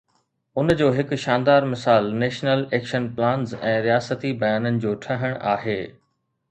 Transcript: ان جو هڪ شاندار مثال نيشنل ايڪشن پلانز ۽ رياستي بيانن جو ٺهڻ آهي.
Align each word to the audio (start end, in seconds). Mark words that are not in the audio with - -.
ان 0.61 0.73
جو 0.77 0.87
هڪ 0.95 1.19
شاندار 1.23 1.67
مثال 1.73 2.09
نيشنل 2.23 2.65
ايڪشن 2.77 3.07
پلانز 3.19 3.55
۽ 3.75 3.77
رياستي 3.89 4.35
بيانن 4.45 4.83
جو 4.87 4.97
ٺهڻ 5.07 5.39
آهي. 5.57 5.81